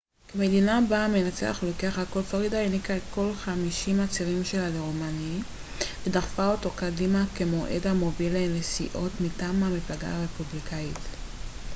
כמדינה 0.27 0.79
בה 0.89 1.05
המנצח 1.05 1.63
לוקח 1.63 1.99
הכל 1.99 2.21
פלורידה 2.21 2.57
העניקה 2.59 2.97
את 2.97 3.01
כל 3.13 3.31
חמישים 3.37 3.99
הצירים 3.99 4.43
שלה 4.43 4.69
לרומני 4.69 5.39
ודחפה 6.07 6.47
אותו 6.51 6.71
קדימה 6.71 7.23
כמועמד 7.35 7.87
המוביל 7.87 8.37
לנשיאות 8.37 9.11
מטעם 9.19 9.63
המפלגה 9.63 10.07
הרפובליקאית 10.17 10.99